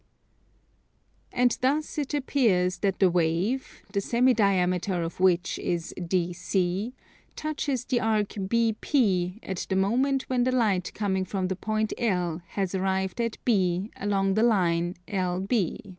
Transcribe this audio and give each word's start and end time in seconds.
And 1.31 1.55
thus 1.61 1.99
it 1.99 2.15
appears 2.15 2.79
that 2.79 2.97
the 2.97 3.11
wave, 3.11 3.83
the 3.93 4.01
semi 4.01 4.33
diameter 4.33 5.03
of 5.03 5.19
which 5.19 5.59
is 5.59 5.93
DC, 5.95 6.93
touches 7.35 7.85
the 7.85 7.99
arc 7.99 8.29
BP 8.29 9.37
at 9.43 9.67
the 9.69 9.75
moment 9.75 10.23
when 10.23 10.43
the 10.43 10.51
light 10.51 10.91
coming 10.95 11.23
from 11.23 11.49
the 11.49 11.55
point 11.55 11.93
L 11.99 12.41
has 12.47 12.73
arrived 12.73 13.21
at 13.21 13.37
B 13.45 13.91
along 13.95 14.33
the 14.33 14.41
line 14.41 14.95
LB. 15.07 15.77